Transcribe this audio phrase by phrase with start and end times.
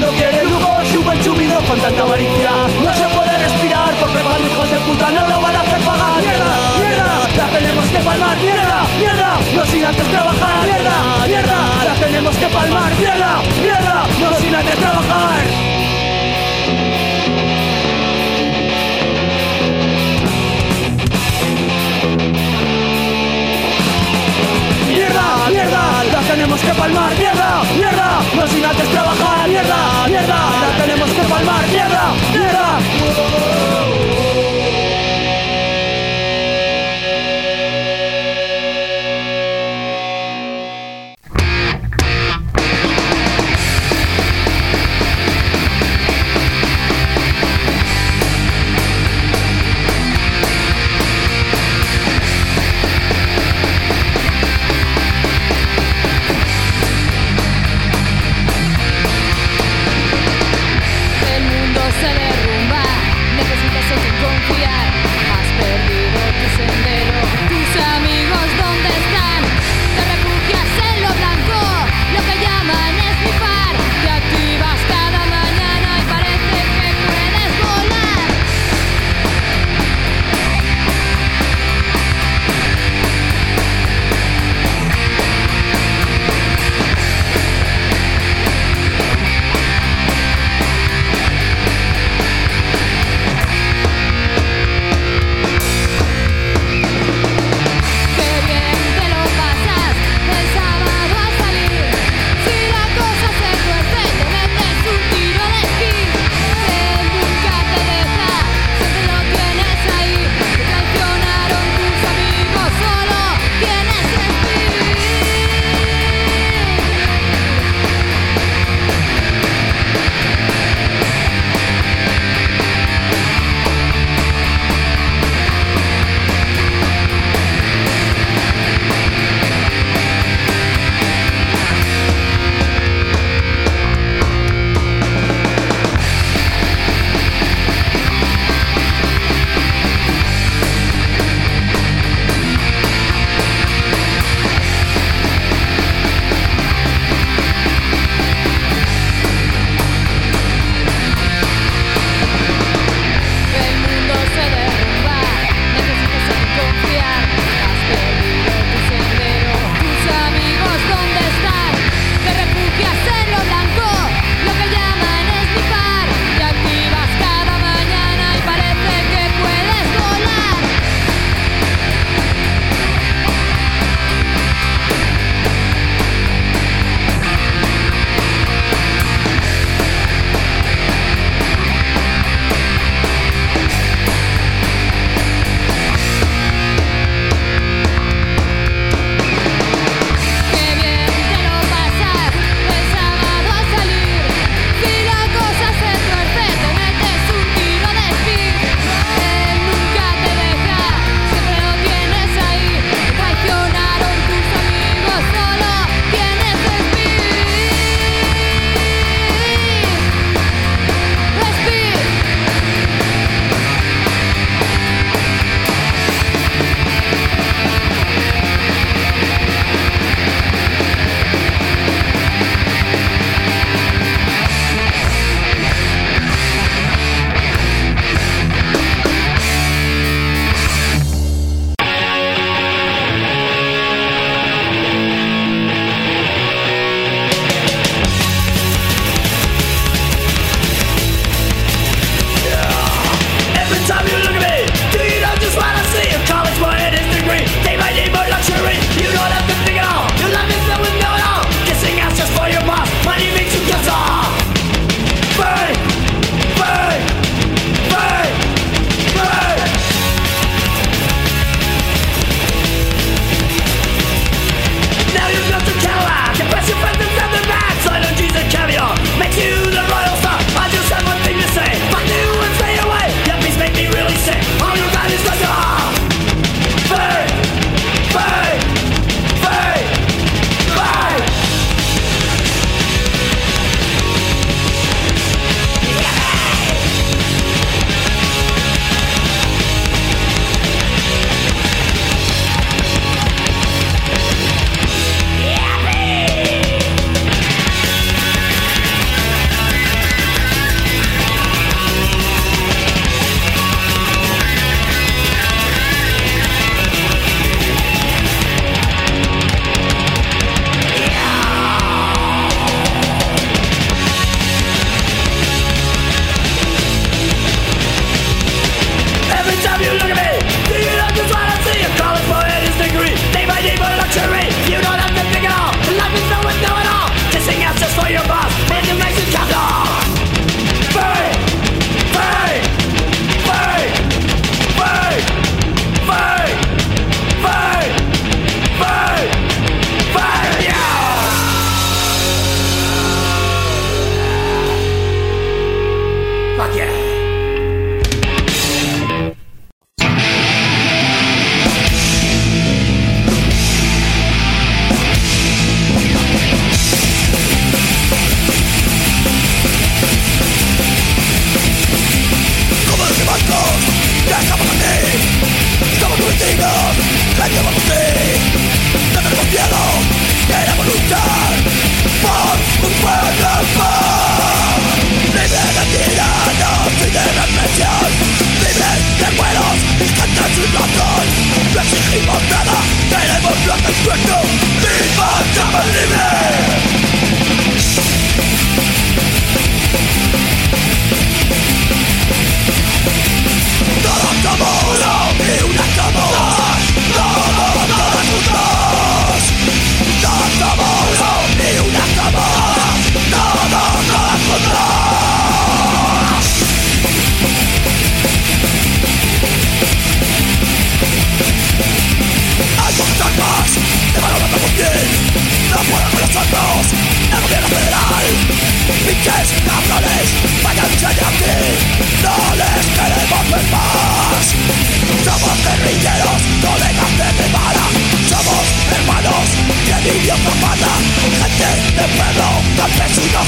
[0.00, 2.50] mundo quiere lujo, sube el chumino con tanta avaricia.
[2.82, 6.22] No se puede respirar porque cuando hijos de puta no lo van a hacer pagar.
[6.22, 8.36] Mierda, mierda, la tenemos que palmar.
[8.38, 10.64] Mierda, mierda, no sin antes trabajar.
[10.64, 12.92] Mierda, mierda, la tenemos que palmar.
[12.98, 15.69] Mierda, mierda, no sin antes trabajar.
[26.40, 31.68] Tenemos que palmar Mierda, mierda, no sin antes trabajar Mierda, mierda, la tenemos que palmar
[31.68, 34.09] Mierda, mierda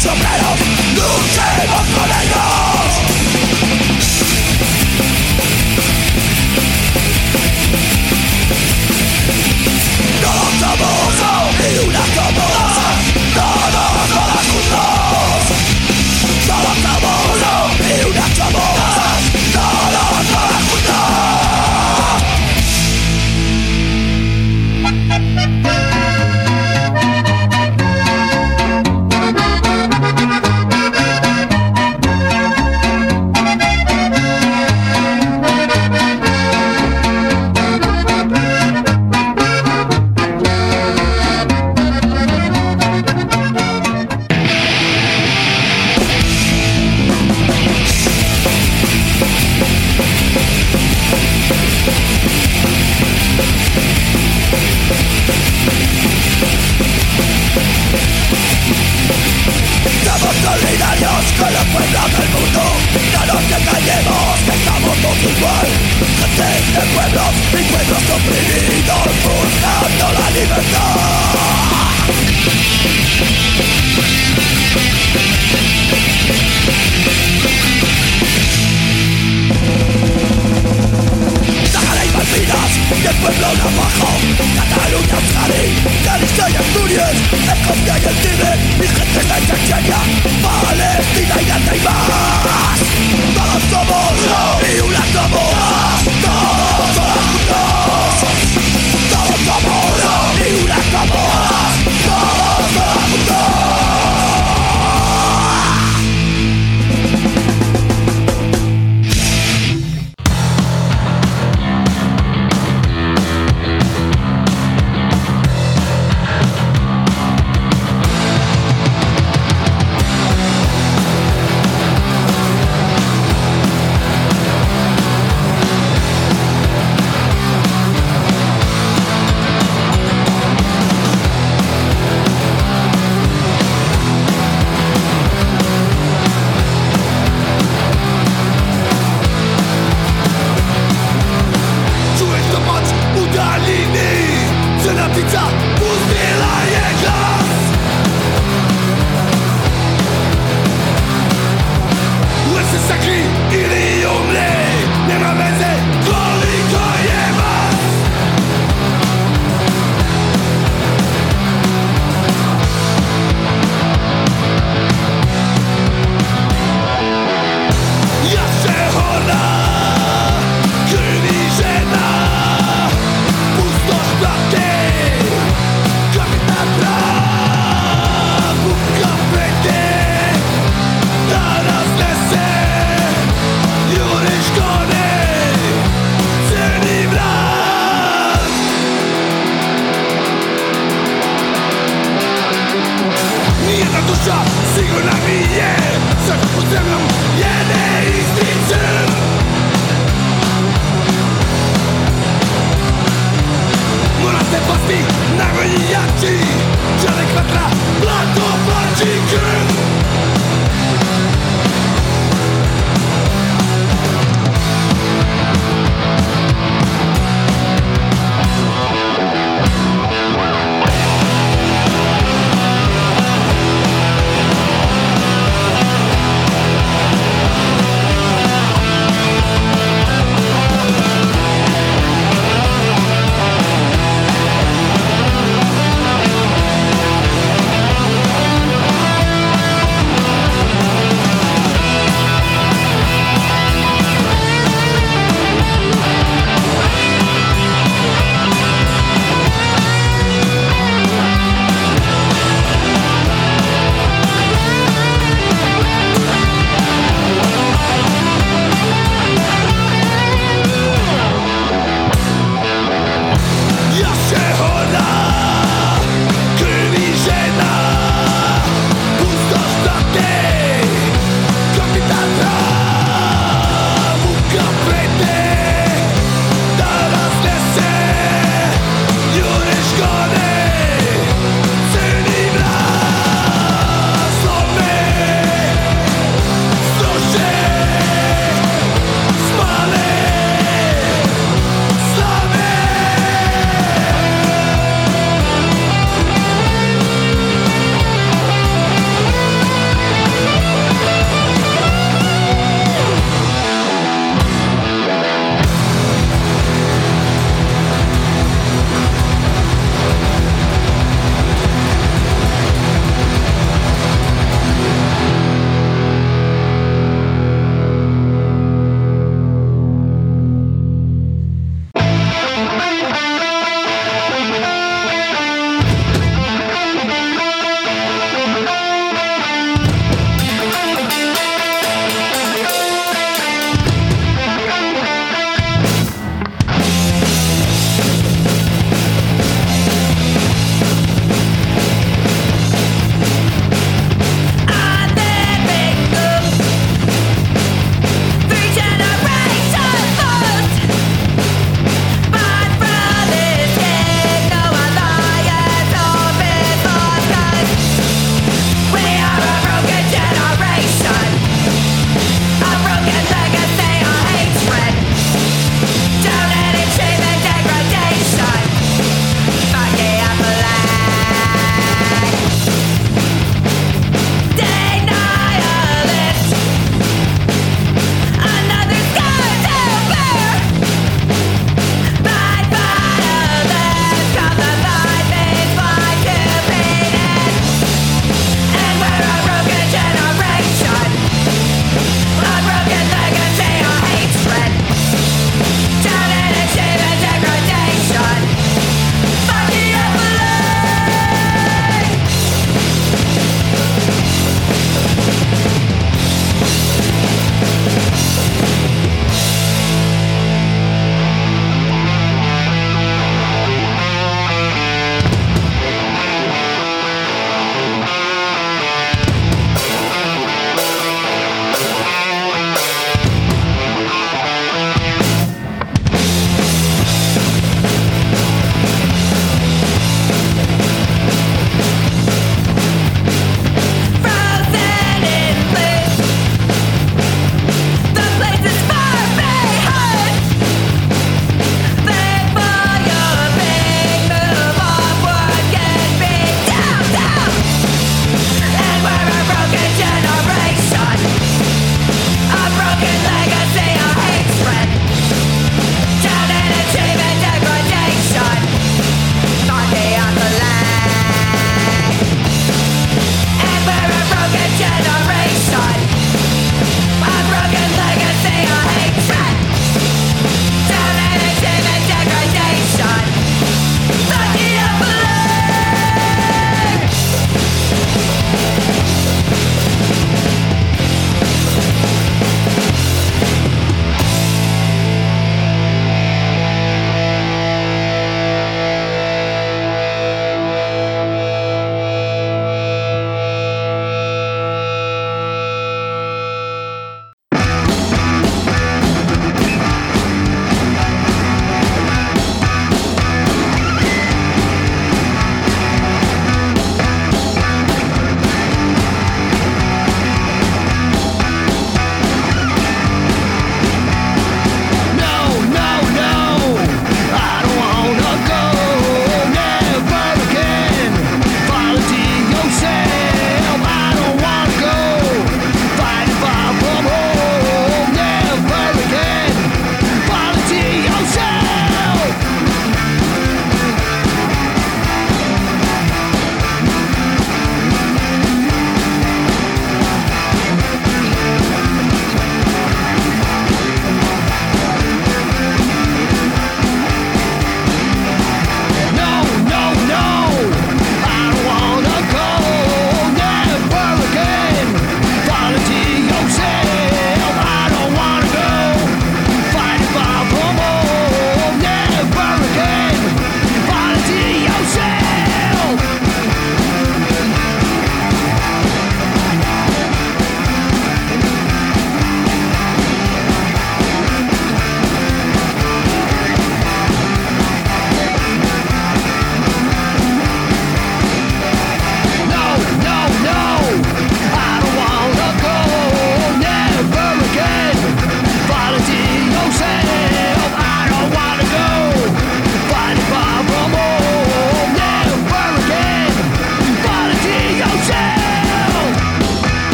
[0.00, 0.49] so better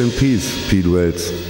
[0.00, 1.49] in peace, Pete Wales.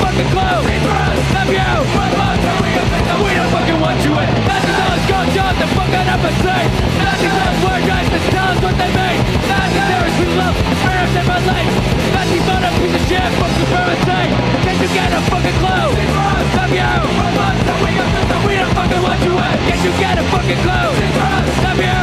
[0.00, 0.60] fucking clue?
[1.36, 1.72] Love you.
[3.20, 4.28] We don't fucking want you in.
[4.48, 6.62] Nazis always go job the fuck of a say.
[7.04, 9.20] Nazis always wear guys to tell us what they make.
[9.44, 10.56] Nazis terrorists we love.
[10.88, 11.70] Arabs never late.
[12.16, 13.28] Nazis on a piece of shit.
[13.36, 14.24] Fuck supremacy.
[14.64, 15.92] Can't you get a fucking clue?
[16.56, 16.92] Love you.
[18.48, 19.56] We don't fucking want you in.
[19.68, 20.90] Can't you get a fucking clue?
[21.64, 22.00] Love you.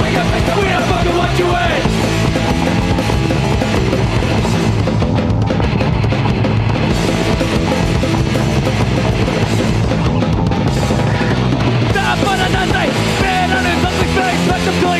[0.00, 1.80] We don't fucking want you in.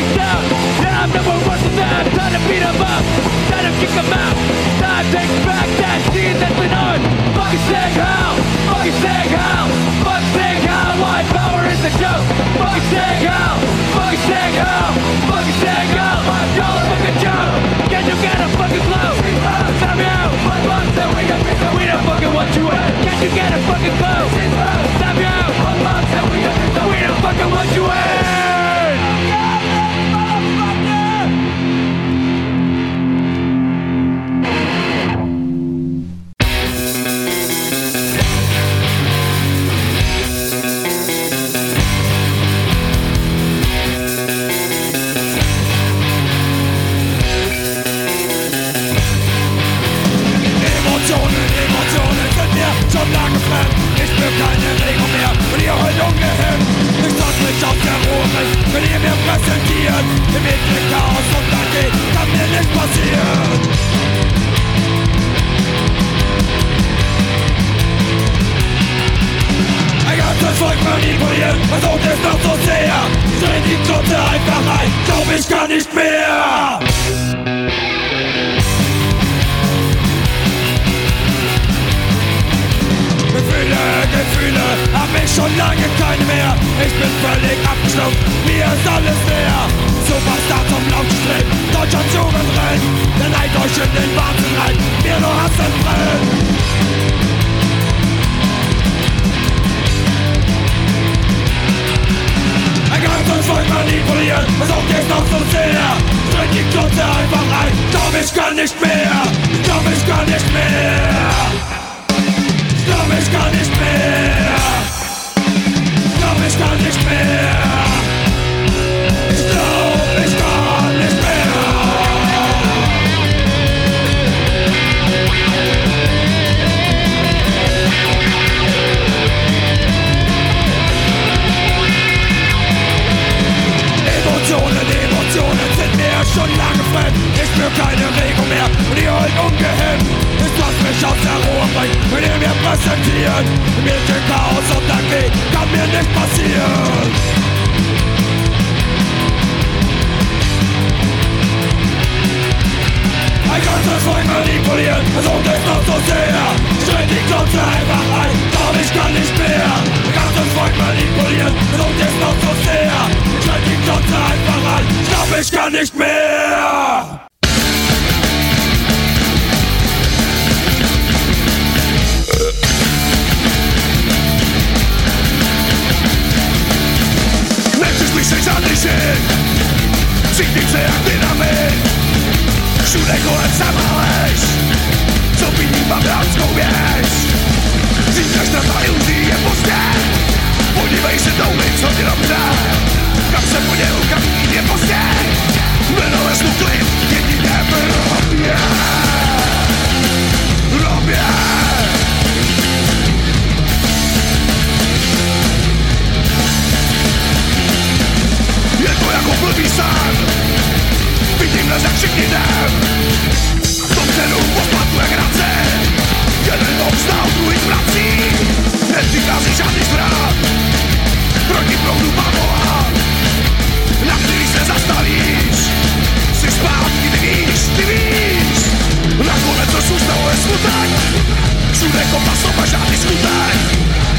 [231.81, 233.57] všude kopa jako sloba, žádný skutek.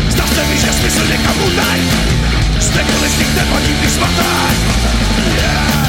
[0.08, 1.80] Zdá se mi, že smysl někam utek.
[2.60, 4.58] Z nich nepadí když smatek.
[5.34, 5.81] Yeah.